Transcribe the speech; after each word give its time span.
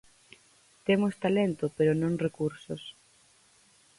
Temos 0.87 1.19
talento 1.25 1.65
pero 1.77 1.91
non 2.01 2.21
recursos. 2.25 2.81